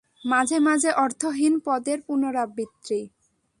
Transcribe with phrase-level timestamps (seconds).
[0.21, 2.99] মাঝে মাঝে অর্থহীন পদের পুনরাবৃত্তি।